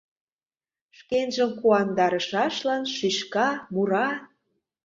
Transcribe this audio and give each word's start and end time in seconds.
Шкенжым 0.97 1.51
куандарышашлан 1.59 2.83
шӱшка, 2.95 3.49
мура. 3.73 4.07